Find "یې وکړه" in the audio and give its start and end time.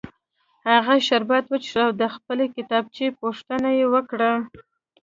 3.79-4.31